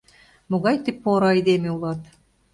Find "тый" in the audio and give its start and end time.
0.83-0.93